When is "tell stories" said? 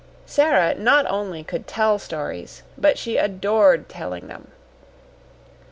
1.67-2.63